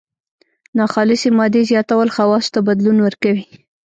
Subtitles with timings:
[0.77, 3.45] ناخالصې مادې زیاتول خواصو ته بدلون ورکوي.